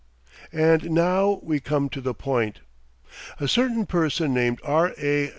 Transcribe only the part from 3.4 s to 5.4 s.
certain person named R. A.